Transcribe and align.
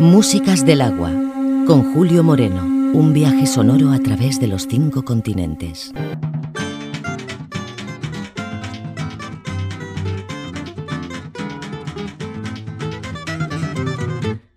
Músicas 0.00 0.64
del 0.64 0.80
agua, 0.80 1.10
con 1.66 1.92
Julio 1.92 2.24
Moreno, 2.24 2.62
un 2.98 3.12
viaje 3.12 3.46
sonoro 3.46 3.90
a 3.90 3.98
través 3.98 4.40
de 4.40 4.46
los 4.46 4.62
cinco 4.62 5.04
continentes. 5.04 5.92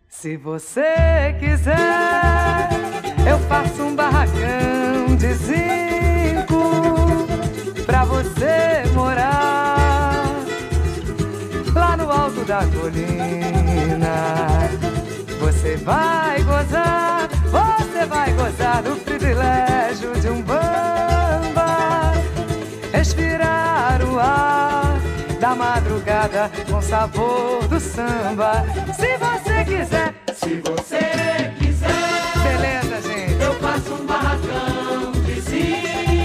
Se 0.07 0.37
você 0.37 1.35
quiser, 1.41 1.75
eu 3.27 3.37
faço 3.49 3.83
um 3.83 3.97
barracão 3.97 5.13
de 5.17 5.33
zinco 5.33 7.27
pra 7.85 8.05
você 8.05 8.89
morar 8.93 10.23
lá 11.75 11.97
no 11.97 12.09
alto 12.09 12.45
da 12.45 12.65
colina. 12.67 14.92
Você 15.43 15.75
vai 15.75 16.41
gozar, 16.43 17.27
você 17.51 18.05
vai 18.05 18.31
gozar 18.31 18.81
do 18.81 18.95
privilégio 19.03 20.13
de 20.21 20.29
um 20.29 20.41
bamba. 20.41 22.13
Respirar 22.93 24.01
o 24.05 24.17
ar 24.17 24.97
da 25.41 25.53
madrugada 25.53 26.49
com 26.71 26.81
sabor 26.81 27.67
do 27.67 27.77
samba. 27.77 28.63
Se 28.95 29.17
você 29.17 29.65
quiser, 29.65 30.13
se 30.33 30.61
você 30.61 31.51
quiser. 31.59 31.91
Beleza, 32.41 33.01
gente. 33.01 33.43
Eu 33.43 33.53
faço 33.55 33.93
um 33.95 34.05
barracão 34.05 35.11
de. 35.25 36.22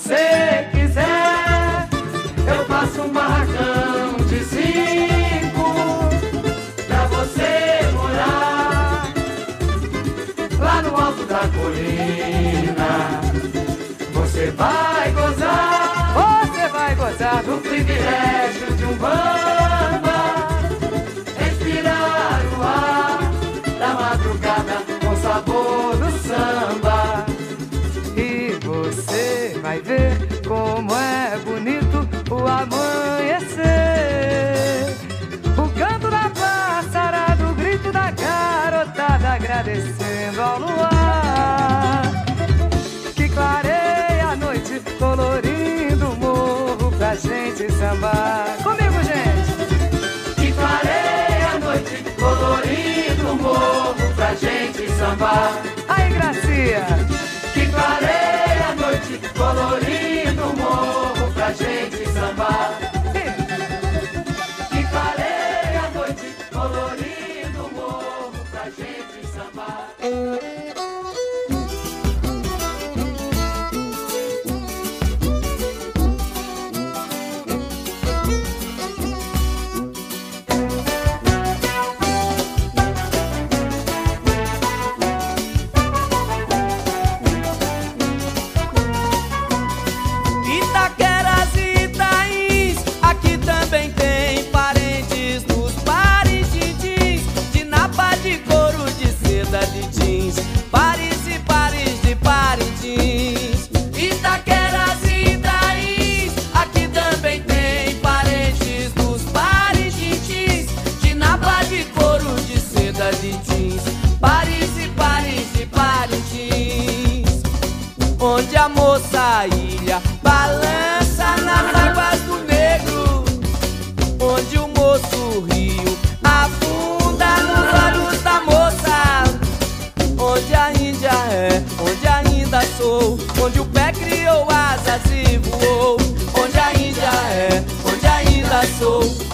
você 0.00 0.66
quiser, 0.72 1.88
eu 2.46 2.64
faço 2.64 3.02
um 3.02 3.12
barracão 3.12 4.16
de 4.28 4.44
cinco 4.44 6.08
pra 6.86 7.06
você 7.06 7.92
morar 7.92 9.12
lá 10.58 10.82
no 10.82 10.96
alto 10.96 11.24
da 11.26 11.40
colina. 11.40 13.20
Você 14.14 14.50
vai 14.52 15.12
gozar, 15.12 16.14
você 16.14 16.68
vai 16.68 16.94
gozar 16.94 17.42
do 17.42 17.60
privilégio 17.60 18.72
de 18.76 18.84
um 18.86 18.96
banho. 18.96 19.29
samba. 55.00 55.62
Aí, 55.88 56.12
Gracia! 56.12 56.84
Que 57.54 57.66
clareia 57.68 58.66
a 58.70 58.74
noite, 58.74 59.20
colorindo 59.36 60.42
o 60.42 60.56
morro 60.56 61.32
pra 61.32 61.52
gente 61.52 62.06
sambar. 62.12 62.59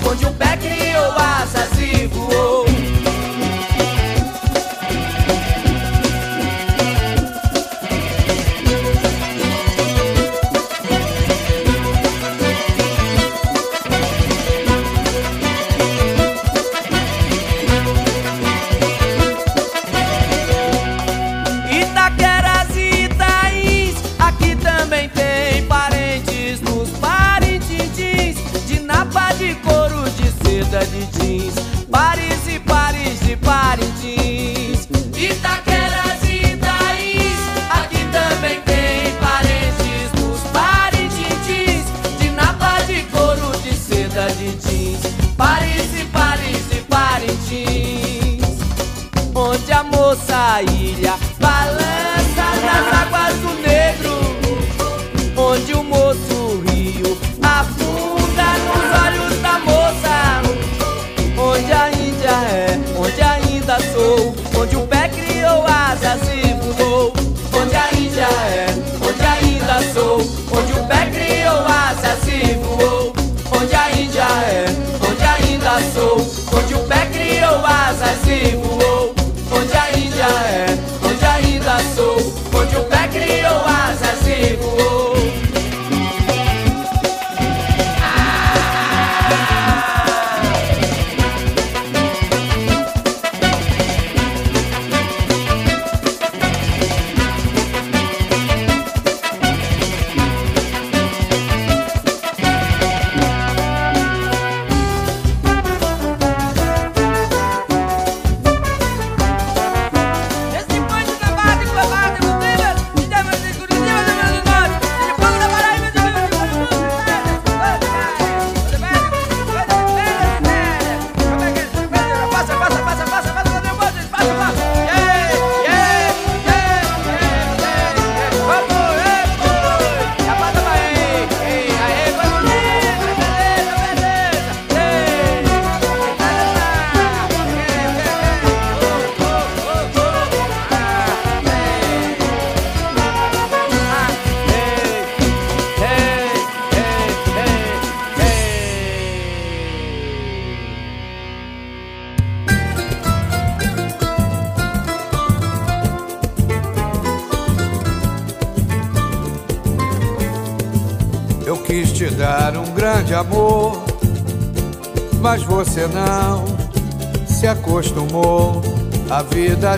Onde 0.08 0.24
um 0.24 0.32
pé 0.34 0.56
criou 0.56 1.12
asas 1.18 1.78
e 1.80 2.06
voou. 2.06 2.35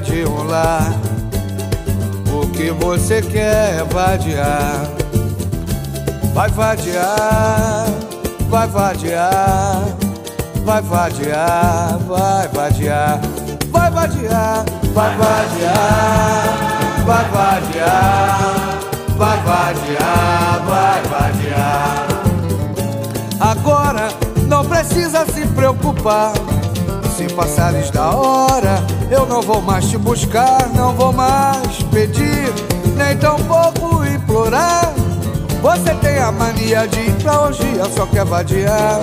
De 0.00 0.24
um 0.24 0.44
lar. 0.44 0.92
O 2.32 2.46
que 2.50 2.70
você 2.70 3.20
quer 3.20 3.80
é 3.80 3.84
vadiar, 3.84 4.86
vai 6.32 6.48
vadiar, 6.50 7.86
vai 8.48 8.68
vadiar, 8.68 9.84
vai 10.64 10.82
vadiar, 10.82 11.98
vai 12.06 12.48
vadiar, 12.48 13.20
vai 13.72 13.90
vadiar, 13.90 14.64
vai 14.94 15.16
vadiar, 15.16 16.44
vai 17.04 17.24
vadiar, 17.30 18.78
vai 19.16 19.36
vadiar, 19.42 20.62
vai 20.66 21.02
vadiar. 21.02 22.06
Agora 23.40 24.08
não 24.46 24.64
precisa 24.64 25.24
se 25.26 25.46
preocupar. 25.48 26.32
Se 27.18 27.26
passares 27.34 27.90
da 27.90 28.12
hora, 28.12 28.80
eu 29.10 29.26
não 29.26 29.42
vou 29.42 29.60
mais 29.60 29.86
te 29.86 29.98
buscar, 29.98 30.68
não 30.72 30.94
vou 30.94 31.12
mais 31.12 31.82
pedir, 31.90 32.54
nem 32.96 33.16
tão 33.16 33.34
pouco 33.40 34.04
implorar. 34.04 34.92
Você 35.60 35.92
tem 35.96 36.18
a 36.18 36.30
mania 36.30 36.86
de 36.86 37.00
ir 37.00 37.12
pra 37.20 37.40
orgia, 37.40 37.84
só 37.92 38.06
quer 38.06 38.24
vadiar. 38.24 39.00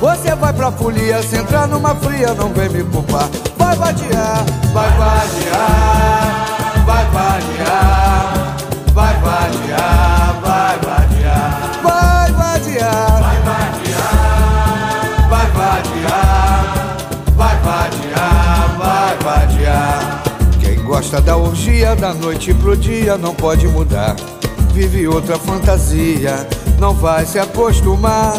Você 0.00 0.34
vai 0.34 0.50
pra 0.54 0.72
folia, 0.72 1.22
se 1.22 1.36
entrar 1.36 1.68
numa 1.68 1.94
fria, 1.96 2.32
não 2.32 2.48
vem 2.54 2.70
me 2.70 2.82
culpar. 2.84 3.28
Vai 3.58 3.76
vadiar, 3.76 4.42
vai 4.72 4.90
vadiar, 4.92 6.46
vai 6.86 7.04
vadiar, 7.04 7.55
gosta 21.06 21.20
da 21.20 21.36
orgia, 21.36 21.94
da 21.94 22.12
noite 22.12 22.52
pro 22.52 22.76
dia, 22.76 23.16
não 23.16 23.32
pode 23.32 23.68
mudar. 23.68 24.16
Vive 24.72 25.06
outra 25.06 25.38
fantasia, 25.38 26.34
não 26.80 26.94
vai 26.94 27.24
se 27.24 27.38
acostumar. 27.38 28.34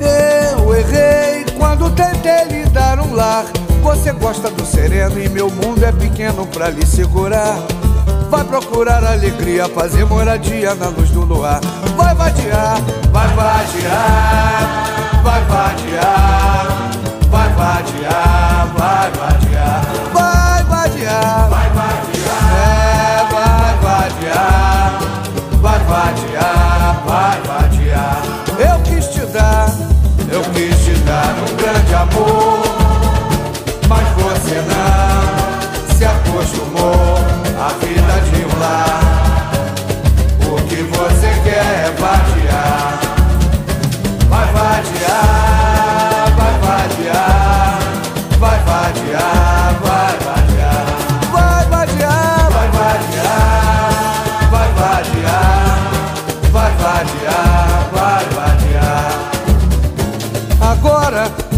Eu 0.00 0.74
errei 0.74 1.44
quando 1.56 1.88
tentei 1.90 2.44
lhe 2.46 2.68
dar 2.70 2.98
um 2.98 3.14
lar. 3.14 3.44
Você 3.84 4.10
gosta 4.10 4.50
do 4.50 4.66
sereno 4.66 5.22
e 5.22 5.28
meu 5.28 5.48
mundo 5.48 5.84
é 5.84 5.92
pequeno 5.92 6.44
pra 6.48 6.70
lhe 6.70 6.84
segurar. 6.84 7.56
Vai 8.30 8.42
procurar 8.42 9.04
alegria, 9.04 9.68
fazer 9.68 10.04
moradia 10.06 10.74
na 10.74 10.88
luz 10.88 11.10
do 11.10 11.20
luar. 11.20 11.60
Vai 11.96 12.12
vadiar, 12.16 12.80
vai 13.12 13.28
vadiar, 13.28 15.22
vai 15.22 15.44
vadiar, 15.44 16.66
vai 17.30 17.48
vadiar, 17.54 18.66
vai 18.76 19.10
vadiar, 19.12 19.82
vai 20.12 20.64
vadiar, 20.64 20.64
vai 20.64 20.64
vadiar, 20.64 21.65
vadiar, 25.86 27.02
vai 27.06 27.40
vadiar. 27.42 28.22
Eu 28.58 28.80
quis 28.82 29.06
te 29.08 29.20
dar, 29.26 29.68
eu 30.30 30.42
quis 30.52 30.84
te 30.84 30.92
dar 31.00 31.34
um 31.42 31.56
grande 31.56 31.94
amor, 31.94 32.62
mas 33.88 34.08
você 34.22 34.54
não 34.62 34.95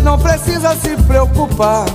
Não 0.02 0.19
precisa 0.19 0.75
se 0.76 0.97
preocupar. 1.05 1.87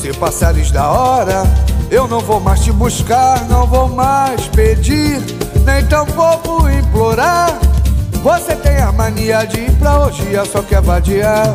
Se 0.00 0.12
passares 0.12 0.70
da 0.70 0.88
hora, 0.88 1.44
eu 1.90 2.06
não 2.06 2.20
vou 2.20 2.40
mais 2.40 2.60
te 2.60 2.70
buscar, 2.72 3.42
não 3.48 3.66
vou 3.66 3.88
mais 3.88 4.46
pedir, 4.48 5.22
nem 5.64 5.84
tampouco 5.86 6.68
implorar. 6.68 7.58
Você 8.22 8.54
tem 8.56 8.78
a 8.78 8.92
mania 8.92 9.46
de 9.46 9.60
ir 9.60 9.72
pra 9.72 10.00
orgia, 10.00 10.44
só 10.44 10.62
quer 10.62 10.82
vadiar. 10.82 11.54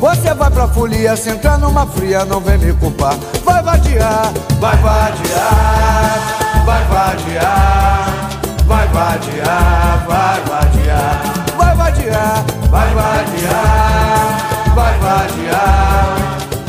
Você 0.00 0.34
vai 0.34 0.50
pra 0.50 0.66
folia, 0.66 1.14
se 1.16 1.30
entrar 1.30 1.58
numa 1.58 1.86
fria, 1.86 2.24
não 2.24 2.40
vem 2.40 2.58
me 2.58 2.72
culpar. 2.72 3.16
Vai 3.44 3.60
vai 3.60 3.62
vadiar, 3.62 4.32
vai 4.58 4.76
vadiar, 4.78 6.64
vai 6.64 6.84
vadiar, 6.84 8.30
vai 8.66 8.88
vadiar, 8.88 10.06
vai 10.06 10.40
vadiar, 10.44 11.22
vai 11.58 11.76
vadiar, 11.76 12.44
vai 12.70 12.94
vadiar, 12.94 14.29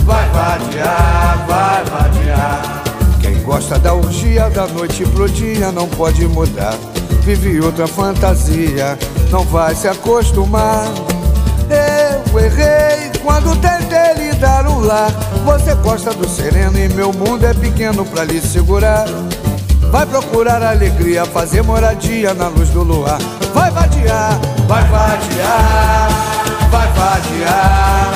vai 0.04 0.30
vadiar, 0.30 1.46
vai 1.48 1.84
vadiar. 1.86 2.84
Quem 3.22 3.42
gosta 3.44 3.78
da 3.80 3.94
orgia, 3.94 4.50
da 4.50 4.68
noite 4.68 5.04
pro 5.06 5.30
dia, 5.30 5.72
não 5.72 5.88
pode 5.88 6.28
mudar. 6.28 6.76
Vive 7.22 7.60
outra 7.62 7.88
fantasia, 7.88 8.98
não 9.30 9.44
vai 9.44 9.76
se 9.76 9.88
acostumar. 9.88 10.86
Eu 11.70 12.40
errei 12.40 13.12
quando 13.24 13.56
tentei 13.62 14.14
lhe 14.16 14.34
dar 14.34 14.68
um 14.68 14.80
lar. 14.80 15.12
Você 15.46 15.74
gosta 15.76 16.14
do 16.14 16.28
sereno 16.28 16.78
e 16.78 16.90
meu 16.90 17.14
mundo 17.14 17.46
é 17.46 17.54
pequeno 17.54 18.06
pra 18.06 18.24
lhe 18.24 18.42
segurar. 18.42 19.06
Vai 19.92 20.06
procurar 20.06 20.64
alegria, 20.64 21.26
fazer 21.26 21.62
moradia 21.62 22.34
na 22.34 22.48
luz 22.48 22.70
do 22.70 22.82
luar. 22.82 23.20
Vai 23.54 23.70
vadiar, 23.72 24.40
vai 24.68 24.84
vadiar, 24.86 26.10
vai 26.72 26.88
vadiar, 26.94 28.14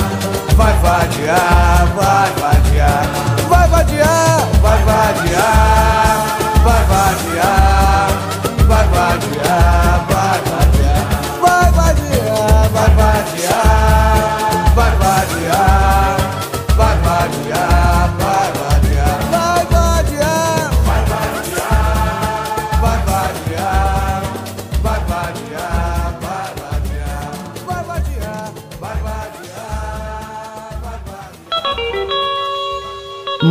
vai 0.56 0.74
vadiar, 0.76 1.88
vai 1.96 2.32
vadiar, 2.40 3.06
vai 3.50 3.68
vadiar, 3.68 4.40
vai 4.62 4.84
vadiar, 4.84 6.05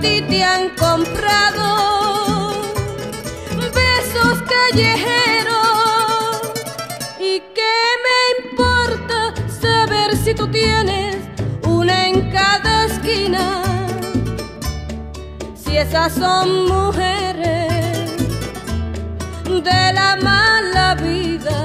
Ti 0.00 0.22
te 0.22 0.42
han 0.42 0.70
comprado 0.76 1.88
callejero. 4.70 5.60
¿Y 7.18 7.40
qué 7.54 7.76
me 8.04 8.50
importa 8.50 9.34
saber 9.48 10.16
si 10.16 10.34
tú 10.34 10.46
tienes 10.48 11.16
una 11.62 12.08
en 12.08 12.30
cada 12.30 12.86
esquina? 12.86 13.62
Si 15.54 15.76
esas 15.76 16.12
son 16.12 16.66
mujeres 16.66 18.12
de 19.44 19.92
la 19.92 20.16
mala 20.22 20.94
vida. 20.94 21.57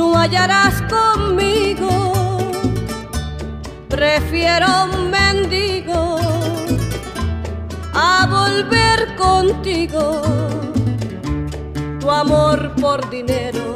No 0.00 0.16
hallarás 0.16 0.76
conmigo. 0.96 1.90
Prefiero 3.88 4.66
un 4.84 5.10
mendigo 5.10 6.18
a 7.92 8.26
volver 8.36 8.98
contigo. 9.16 10.22
Tu 12.00 12.10
amor 12.10 12.58
por 12.80 12.98
dinero 13.10 13.66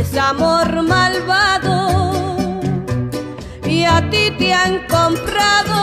es 0.00 0.08
amor 0.16 0.68
malvado 0.94 1.76
y 3.64 3.84
a 3.84 3.98
ti 4.10 4.24
te 4.36 4.52
han 4.52 4.74
comprado 4.96 5.78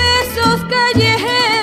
besos 0.00 0.58
callejeros 0.74 1.61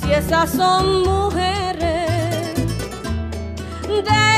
si 0.00 0.12
esas 0.12 0.50
son 0.50 1.02
mujeres 1.04 2.54
de 3.88 4.35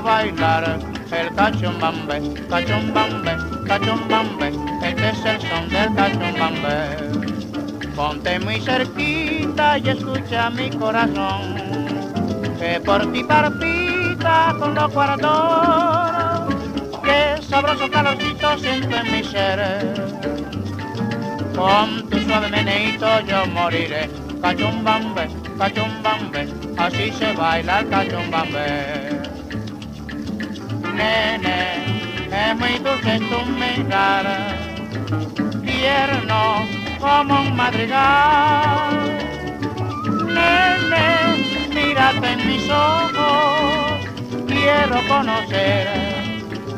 bailar 0.00 0.78
el 1.10 1.34
cachumbambe, 1.34 2.20
cachumbambe, 2.48 3.36
cachumbambe, 3.66 4.48
este 4.82 5.08
es 5.10 5.24
el 5.24 5.40
son 5.40 5.68
del 5.68 5.94
cachumbambe. 5.94 7.88
Ponte 7.96 8.38
muy 8.40 8.60
cerquita 8.60 9.78
y 9.78 9.88
escucha 9.88 10.50
mi 10.50 10.70
corazón, 10.70 11.54
que 12.58 12.80
por 12.84 13.10
ti 13.12 13.24
parpita 13.24 14.54
con 14.58 14.74
los 14.74 14.92
cuartos, 14.92 16.54
que 17.02 17.42
sabroso 17.42 17.90
calorcito 17.90 18.58
siento 18.58 18.96
en 18.96 19.12
mi 19.12 19.24
ser. 19.24 20.04
Con 21.56 22.08
tu 22.08 22.18
suave 22.20 22.48
meneito 22.50 23.20
yo 23.20 23.46
moriré, 23.46 24.08
cachumbambe, 24.40 25.28
cachumbambe, 25.58 26.48
así 26.76 27.10
se 27.12 27.32
baila 27.32 27.80
el 27.80 27.88
cachumbambe 27.88 29.17
nene, 30.98 31.60
es 32.32 32.56
muy 32.58 32.78
dulce 32.78 33.18
tu 33.30 33.38
mirar, 33.60 34.26
tierno 35.64 36.66
como 37.00 37.40
un 37.42 37.56
madrigal. 37.56 38.96
Nene, 40.36 41.06
mírate 41.74 42.32
en 42.32 42.40
mis 42.46 42.68
ojos, 42.68 44.06
quiero 44.46 44.96
conocer 45.08 45.86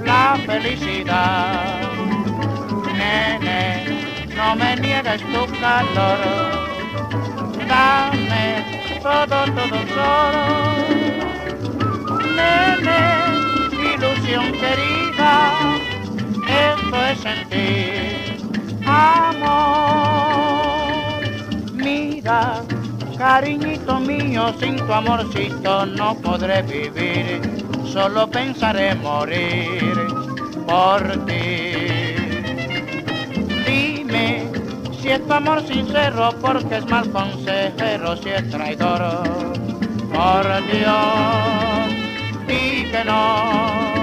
la 0.05 0.39
felicidad. 0.47 1.81
Nene, 2.99 3.63
no 4.37 4.57
me 4.57 4.77
niegues 4.77 5.23
tu 5.33 5.43
calor, 5.61 6.21
dame 7.69 8.45
todo, 9.03 9.39
todo, 9.57 9.79
todo. 9.97 10.61
Nene, 12.37 13.30
querida, 14.39 15.79
esto 16.47 16.97
es 17.07 17.19
sentir 17.21 18.39
amor. 18.87 20.23
Mira, 21.75 22.63
cariñito 23.19 23.99
mío, 24.01 24.55
sin 24.61 24.77
tu 24.77 24.93
amorcito 24.93 25.87
no 25.87 26.15
podré 26.17 26.63
vivir, 26.63 27.41
solo 27.85 28.29
pensaré 28.31 28.95
morir 28.95 29.95
por 30.67 31.03
ti. 31.27 32.15
Dime 33.67 34.45
si 35.01 35.09
es 35.09 35.27
tu 35.27 35.33
amor 35.33 35.67
sincero, 35.67 36.31
porque 36.41 36.77
es 36.77 36.87
mal 36.87 37.11
consejero, 37.11 38.17
si 38.17 38.29
es 38.29 38.49
traidor, 38.51 39.23
por 40.13 40.67
Dios 40.71 41.61
que 42.91 43.05
no. 43.05 44.00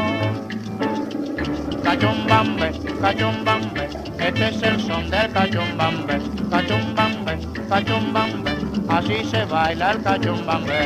Cachumbambe, 1.88 2.74
cachumbambe, 3.00 3.88
este 4.20 4.50
es 4.50 4.62
el 4.62 4.78
son 4.82 5.10
del 5.10 5.32
cachumbambe, 5.32 6.20
cachumbambe, 6.52 7.40
cachumbambe, 7.70 8.52
así 8.90 9.24
se 9.24 9.46
baila 9.46 9.92
el 9.94 10.04
cachumbambe. 10.04 10.80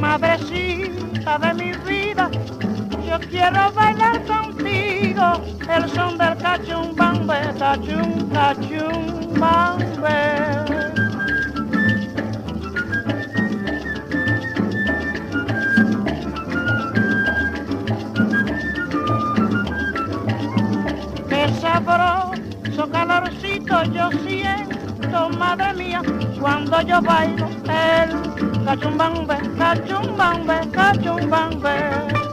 Madrecita 0.00 1.38
de 1.38 1.54
mi 1.54 1.72
vida, 1.84 2.30
yo 3.08 3.18
quiero 3.28 3.72
bailar 3.72 4.24
contigo 4.24 4.81
el 5.04 5.88
son 5.90 6.16
del 6.16 6.36
cachumbambe, 6.36 7.34
cachum, 7.58 8.30
cachumbambe. 8.30 9.82
Qué 21.28 21.48
sabroso 21.60 22.90
calorcito 22.92 23.82
yo 23.84 24.08
siento, 24.24 25.28
madre 25.30 25.74
mía, 25.74 26.00
cuando 26.40 26.80
yo 26.82 27.02
bailo 27.02 27.48
el 27.64 28.64
cachumbambe, 28.64 29.36
cachumbambe, 29.58 30.70
cachumbambe. 30.70 32.31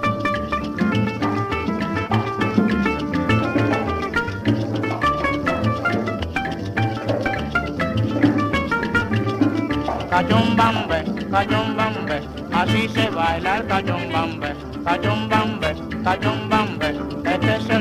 Cachumbambe, 10.19 11.03
cachumbambe, 11.31 12.21
así 12.51 12.89
se 12.89 13.09
baila 13.09 13.57
el 13.57 13.67
cachumbambe, 13.67 14.53
cachumbambe, 14.83 15.75
cachumbambe, 16.03 16.87
este 17.23 17.55
es 17.55 17.69
el 17.69 17.78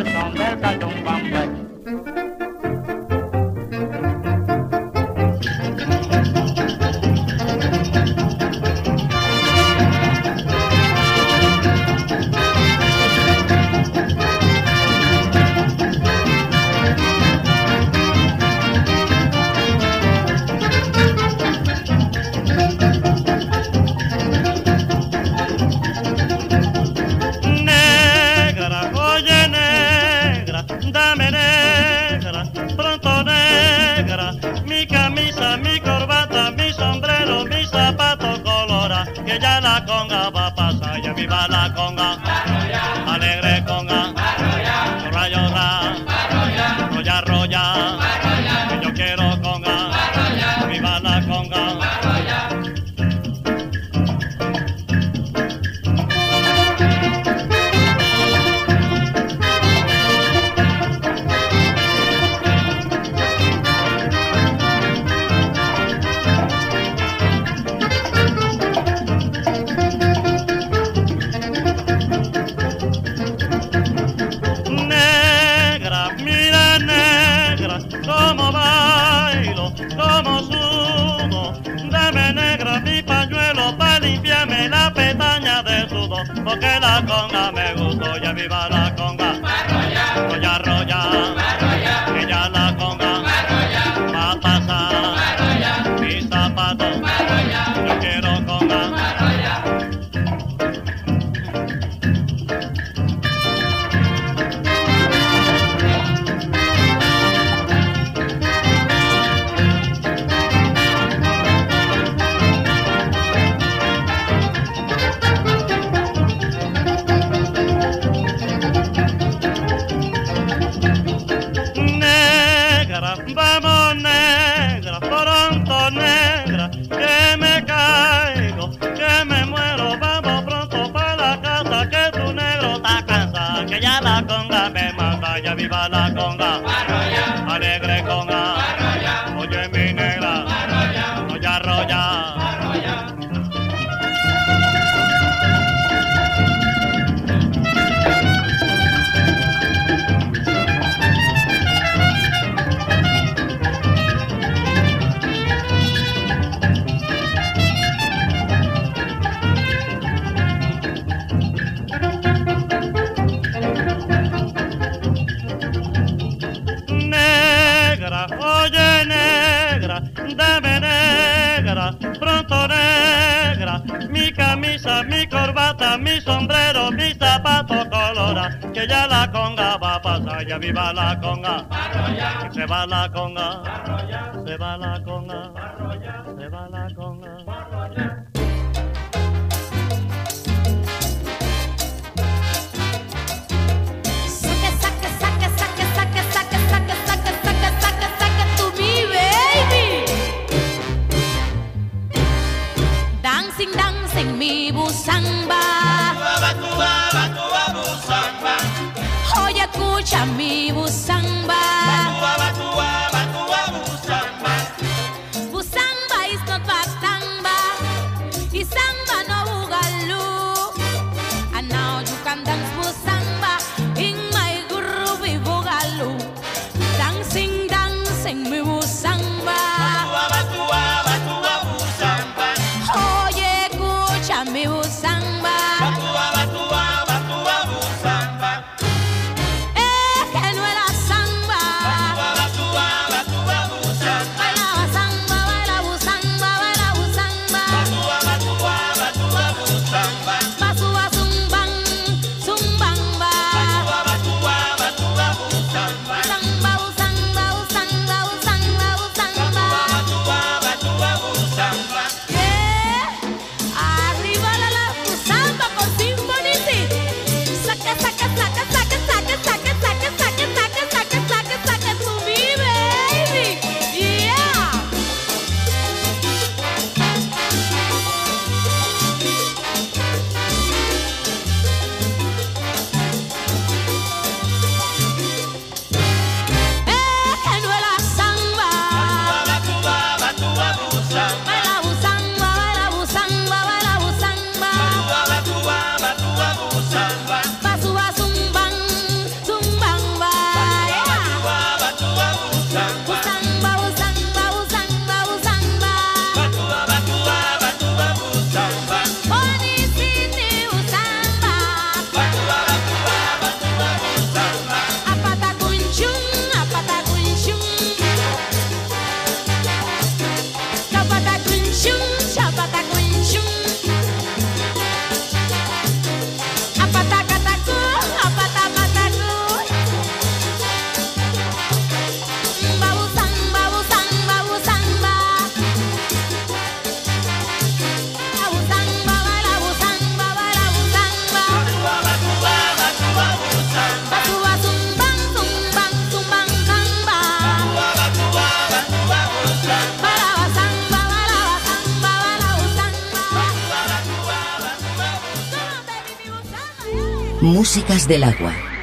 físicas 357.79 358.09
del 358.09 358.25
agua. 358.25 358.78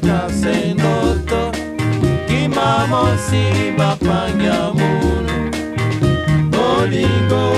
takase 0.00 0.74
ndoto 0.74 1.52
kimamosi 2.28 3.72
bapanya 3.78 4.72
munu 4.74 5.50
bolingo 6.50 7.52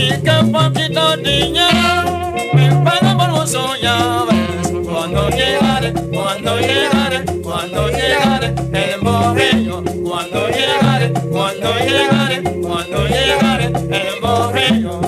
Pica 0.00 0.42
papito 0.50 1.14
niña, 1.18 1.68
me 2.54 2.72
paga 2.82 3.18
por 3.18 3.46
soñar. 3.46 4.24
Cuando 4.82 5.28
llegaré, 5.28 5.92
cuando 5.92 6.58
llegaré, 6.58 7.24
cuando 7.42 7.88
llegaré, 7.88 8.54
el 8.72 9.00
borrego. 9.02 9.82
Cuando 10.02 10.48
llegaré, 10.48 11.12
cuando 11.30 11.74
llegaré, 11.86 12.42
cuando 12.62 13.06
llegaré, 13.08 13.66
el 13.66 14.20
borrego. 14.22 15.00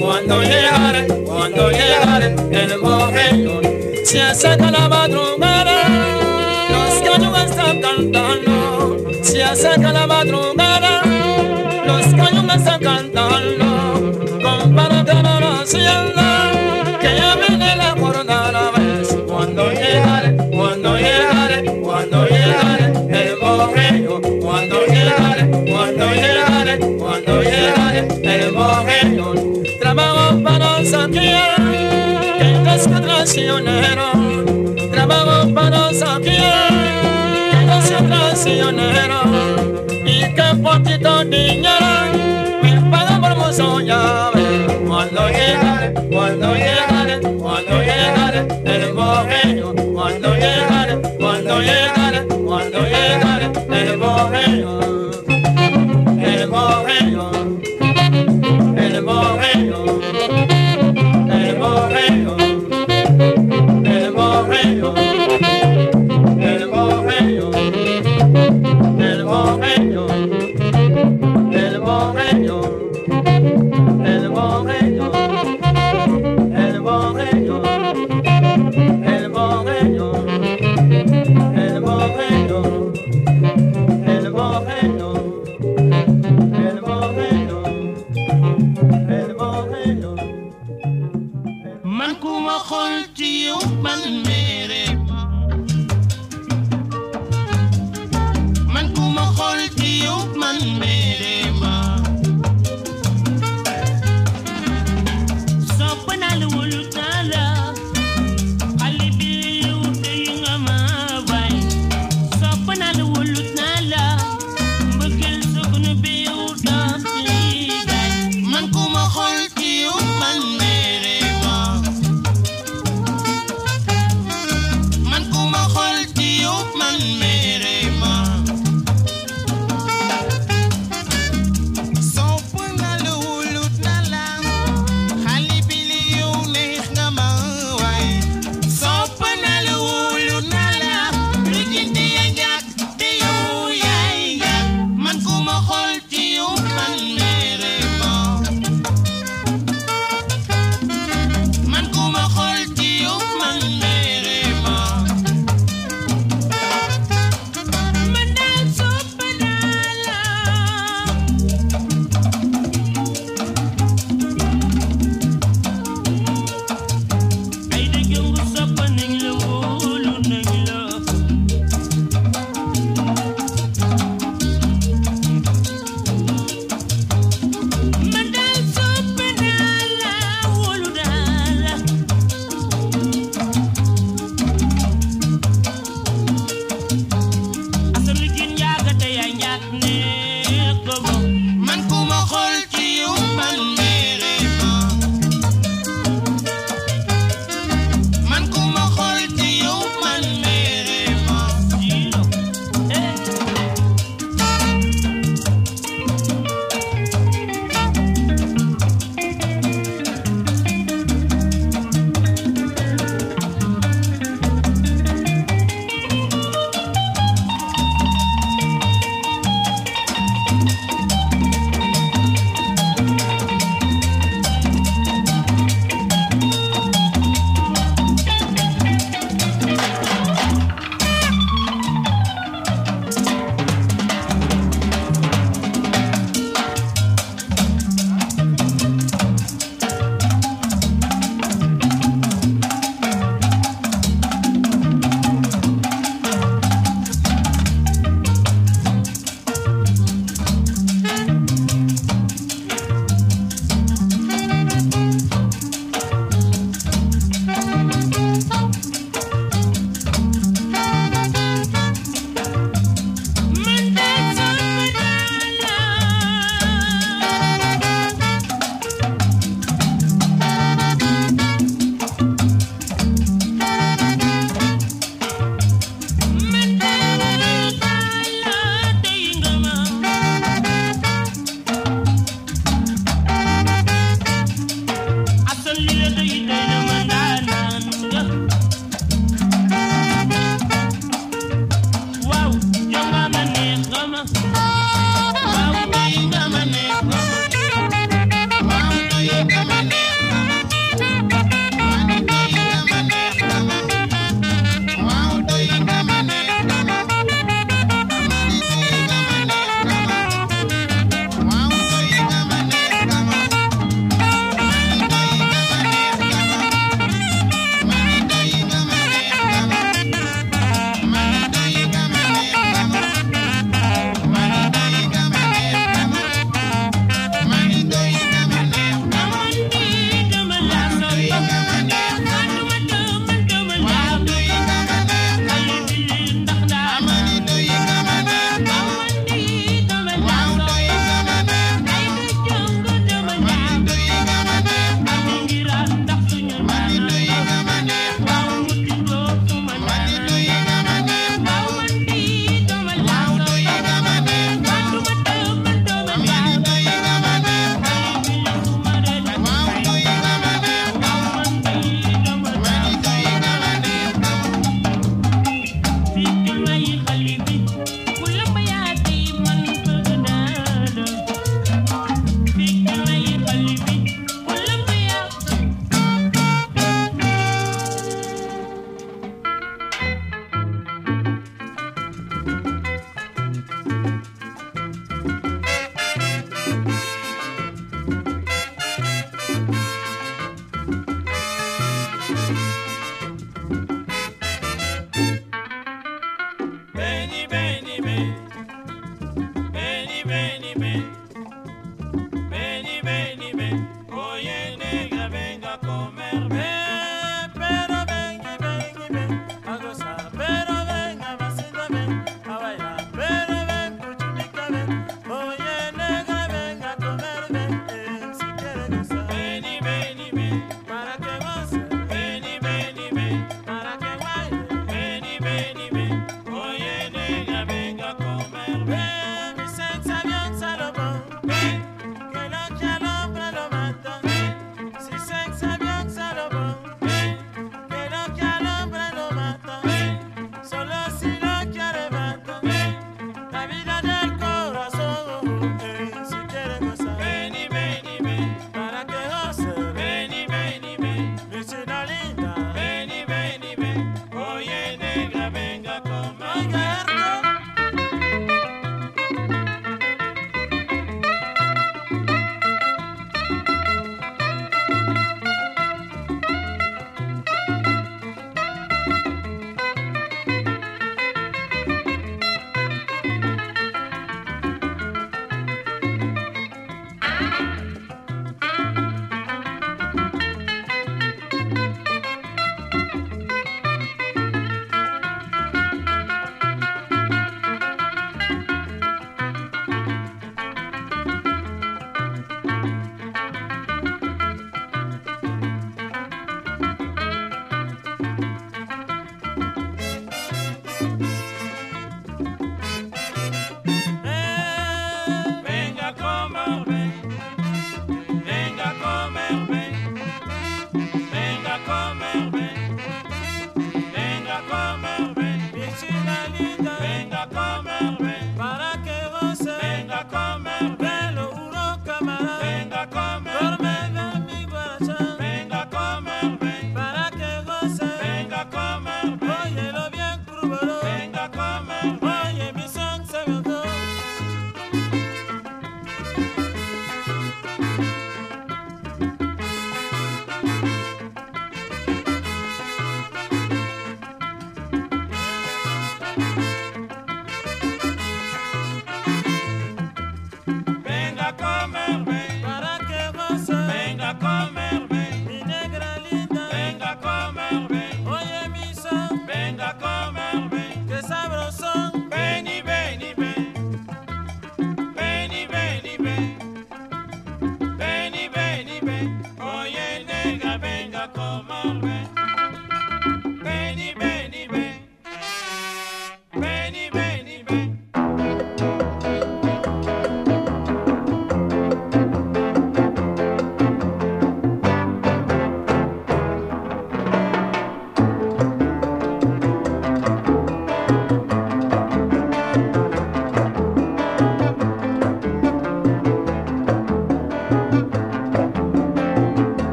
cuando 0.00 0.42
llegare, 0.42 1.06
cuando 1.24 1.70
llegare 1.70 2.34
el 2.50 2.80
correo. 2.80 3.60
Se 4.04 4.22
acerca 4.22 4.70
la 4.70 4.88
madrugada, 4.88 5.88
los 6.70 7.02
gallos 7.02 7.50
están 7.50 7.80
cantando, 7.80 9.06
se 9.22 9.42
acerca 9.42 9.92
la 9.92 10.06
madrugada. 10.06 10.45
traicionero, 33.26 34.12
trabajo 34.92 35.52
para 35.52 35.92
saquear. 35.92 36.72
Que 37.50 37.66
no 37.66 37.82
sea 37.82 37.98
traicionero 37.98 39.20
y 40.04 40.20
que 40.34 40.42
poquito 40.62 41.24
dinero 41.24 42.12
me 42.62 42.90
paga 42.90 43.20
por 43.20 43.36
llave. 43.80 44.66
Cuando 44.86 45.28
llegaré, 45.28 45.94
cuando 46.08 46.54
llegaré, 46.54 47.20
cuando 47.38 47.82
llegaré, 47.82 48.46
el 48.64 48.92
bohemio, 48.92 49.74
cuando 49.92 50.34
llegaré. 50.34 50.75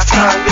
I'm 0.00 0.06
tired. 0.06 0.49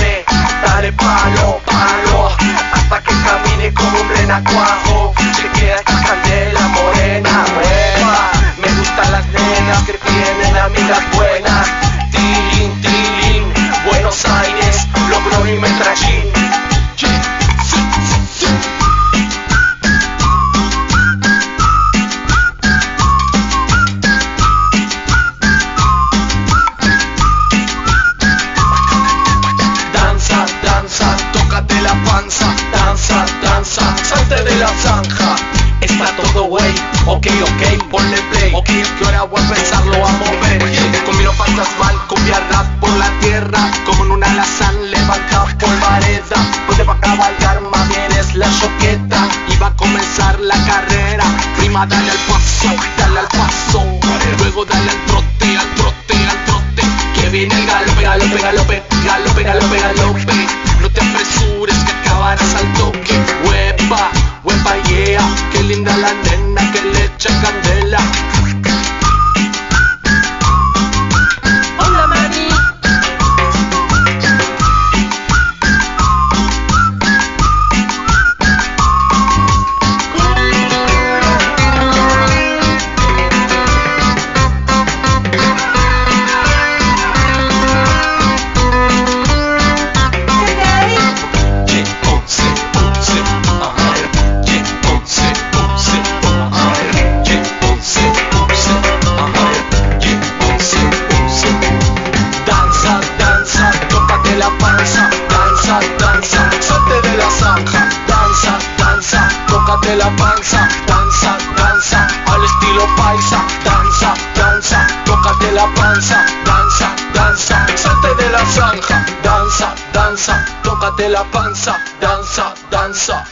de 109.89 109.97
la 109.97 110.15
panza, 110.17 110.69
danza, 110.87 111.39
danza, 111.57 112.07
al 112.27 112.45
estilo 112.45 112.85
paisa, 112.95 113.43
danza, 113.65 114.13
danza, 114.35 114.87
tócate 115.07 115.51
la 115.53 115.67
panza, 115.75 116.27
danza, 116.45 116.95
danza, 117.15 117.67
salte 117.75 118.15
de 118.23 118.29
la 118.29 118.45
zanja, 118.45 119.07
danza, 119.23 119.75
danza, 119.95 120.45
tócate 120.63 121.09
la 121.09 121.25
panza, 121.31 121.79
danza, 122.03 122.53
danza. 122.71 123.25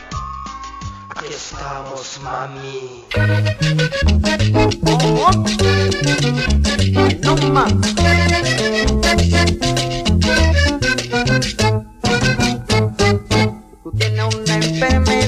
Aquí 1.11 1.35
estamos, 1.35 2.21
mami. 2.25 3.05
No 7.23 7.37
más. 7.53 7.73
Tú 13.83 13.93
tienes 13.99 14.35
una 14.35 14.55
enfermedad. 14.55 15.26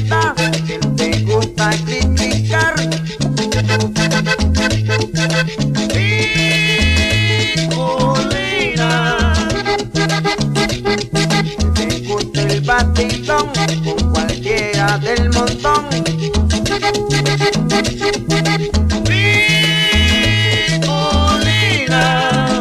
Nicolina 21.58 22.60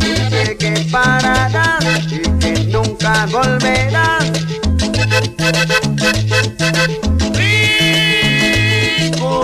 dice 0.00 0.56
que 0.58 0.72
parará 0.90 1.78
y 2.10 2.20
que 2.38 2.52
nunca 2.64 3.26
volverá. 3.26 4.18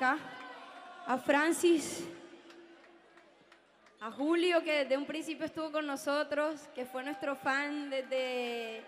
A 0.01 1.19
Francis, 1.19 2.05
a 4.01 4.13
Julio, 4.13 4.63
que 4.63 4.85
desde 4.85 4.97
un 4.97 5.07
principio 5.07 5.45
estuvo 5.45 5.73
con 5.73 5.89
nosotros, 5.89 6.69
que 6.73 6.85
fue 6.85 7.03
nuestro 7.03 7.35
fan 7.35 7.91
desde 7.91 8.85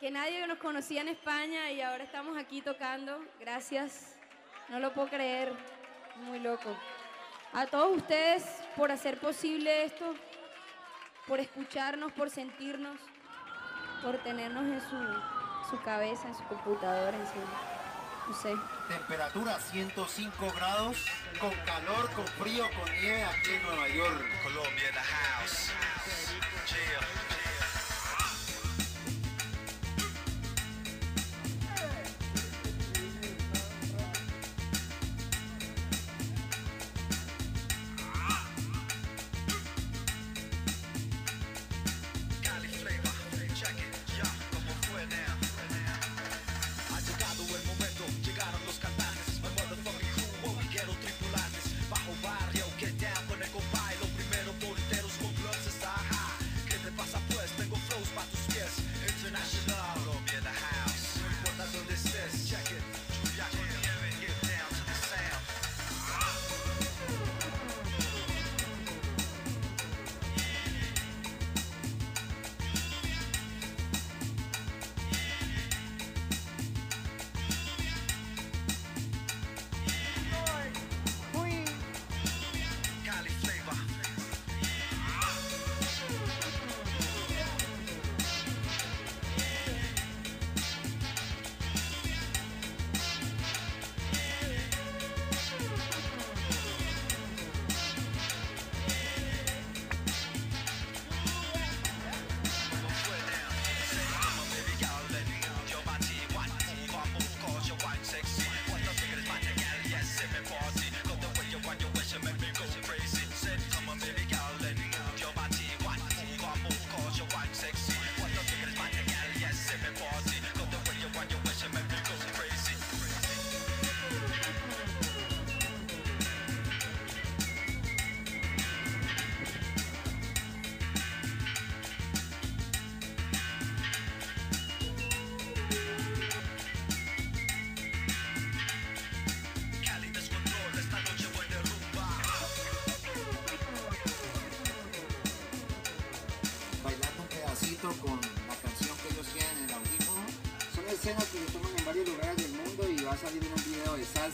que 0.00 0.10
nadie 0.10 0.46
nos 0.46 0.58
conocía 0.58 1.00
en 1.00 1.08
España 1.08 1.72
y 1.72 1.80
ahora 1.80 2.04
estamos 2.04 2.36
aquí 2.36 2.60
tocando. 2.60 3.18
Gracias. 3.40 4.18
No 4.68 4.80
lo 4.80 4.92
puedo 4.92 5.08
creer. 5.08 5.54
Muy 6.26 6.40
loco. 6.40 6.76
A 7.54 7.66
todos 7.66 7.96
ustedes 7.96 8.44
por 8.76 8.92
hacer 8.92 9.18
posible 9.18 9.84
esto, 9.84 10.14
por 11.26 11.40
escucharnos, 11.40 12.12
por 12.12 12.28
sentirnos, 12.28 13.00
por 14.02 14.18
tenernos 14.18 14.64
en 14.64 14.80
su, 14.82 15.70
su 15.70 15.82
cabeza, 15.82 16.28
en 16.28 16.34
su 16.34 16.44
computadora, 16.44 17.16
en 17.16 17.26
su, 17.26 17.77
Temperatura 18.88 19.58
105 19.58 20.52
grados, 20.54 20.96
con 21.40 21.50
calor, 21.64 22.10
con 22.12 22.26
frío, 22.26 22.64
con 22.78 22.92
nieve 22.92 23.24
aquí 23.24 23.54
en 23.54 23.62
Nueva 23.62 23.88
York. 23.88 24.22
Colombia 24.42 24.88
in 24.88 24.94
the 24.94 25.00
house. 25.00 25.72
Cali 26.68 27.37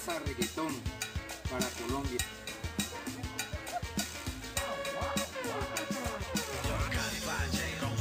salsa 0.05 0.23
reggaetón 0.27 0.73
para 1.51 1.67
Colombia. 1.81 2.19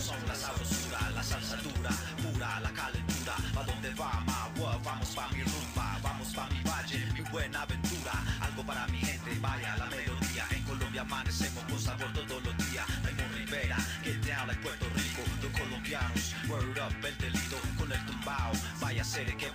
Son 0.03 0.27
la 0.27 0.35
sabrosura, 0.35 1.11
la 1.15 1.23
salsa 1.23 1.55
dura, 1.57 1.91
pura, 2.21 2.59
la 2.59 2.71
calentura. 2.73 3.35
¿Pa 3.53 3.63
dónde 3.63 3.93
va, 3.93 4.21
ma? 4.25 4.49
Vamos 4.83 5.09
pa' 5.15 5.29
mi 5.29 5.43
rumba, 5.43 5.97
vamos 6.01 6.33
pa' 6.33 6.49
mi 6.49 6.61
valle, 6.63 7.05
mi 7.13 7.21
buena 7.31 7.61
aventura. 7.61 8.11
Algo 8.41 8.63
para 8.65 8.85
mi 8.87 8.97
gente, 8.97 9.37
vaya 9.39 9.77
la 9.77 9.85
melodía. 9.85 10.45
En 10.51 10.63
Colombia 10.63 11.01
amanecemos 11.01 11.63
con 11.65 11.79
sabor 11.79 12.11
todos 12.13 12.43
los 12.43 12.57
días. 12.69 12.85
Raymond 13.03 13.33
Rivera, 13.35 13.77
get 14.03 14.19
down 14.25 14.47
like 14.47 14.61
Puerto 14.61 14.85
Rico. 14.95 15.21
Los 15.41 15.51
colombianos, 15.59 16.35
word 16.49 16.77
up 16.79 17.05
el 17.05 17.17
delito 17.17 17.57
con 17.77 17.91
el 17.91 18.05
tumbao. 18.05 18.51
Vaya 18.81 19.03
serie 19.03 19.35
que 19.37 19.49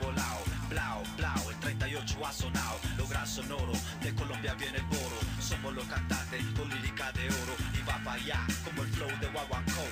ha 2.28 2.32
sonado, 2.32 2.78
lo 2.98 3.06
gran 3.08 3.26
sonoro. 3.26 3.72
De 4.02 4.14
Colombia 4.14 4.54
viene 4.54 4.78
el 4.78 4.84
boro. 4.84 5.18
Somos 5.40 5.74
los 5.74 5.84
cantantes 5.84 6.44
con 6.56 6.68
lírica 6.68 7.10
de 7.12 7.26
oro. 7.26 7.54
Y 7.72 7.80
va 7.88 7.98
para 8.04 8.20
allá 8.20 8.46
como 8.64 8.82
el 8.82 8.88
flow 8.88 9.08
de 9.20 9.28
Wawanko. 9.28 9.86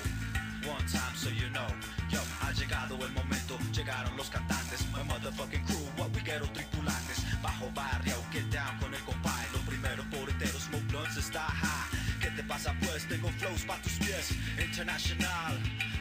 One 0.67 0.85
time 0.87 1.15
so 1.15 1.31
you 1.31 1.49
know, 1.51 1.67
yo, 2.11 2.19
ha 2.43 2.51
llegado 2.53 2.99
el 3.07 3.13
momento, 3.13 3.57
llegaron 3.73 4.17
los 4.17 4.29
cantantes, 4.29 4.85
my 4.91 5.03
motherfucking 5.05 5.65
crew, 5.65 5.87
what 5.97 6.11
we 6.13 6.21
ghetto 6.23 6.47
tripulantes, 6.53 7.23
bajo 7.41 7.71
barrio, 7.73 8.17
get 8.33 8.51
down 8.51 8.77
con 8.81 8.93
el 8.93 9.01
compay, 9.03 9.47
los 9.53 9.63
primeros 9.63 10.05
porteros, 10.07 10.65
smoke 10.65 10.89
blunts 10.89 11.17
está 11.19 11.43
high, 11.43 12.19
¿qué 12.21 12.31
te 12.33 12.43
pasa 12.43 12.75
pues? 12.81 13.07
Tengo 13.07 13.29
flows 13.39 13.63
pa' 13.63 13.81
tus 13.81 13.93
pies, 13.93 14.33
international, 14.59 15.55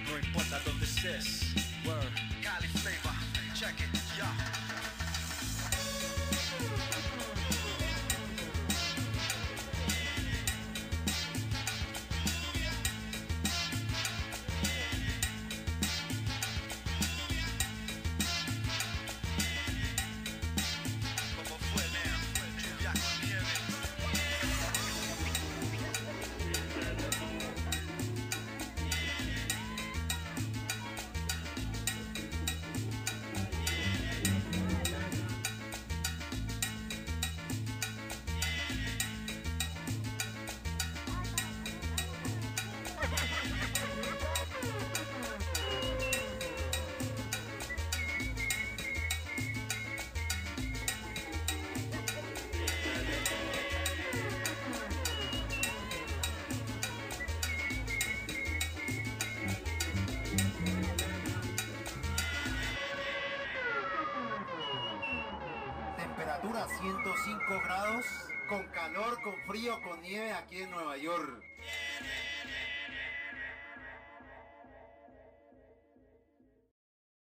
no 0.09 0.17
importa 0.17 0.59
dónde 0.65 0.85
estés, 0.85 1.53
word, 1.85 2.09
Cali 2.41 2.67
flavor, 2.69 3.13
check 3.53 3.79
it, 3.79 3.93
yeah. 4.17 4.84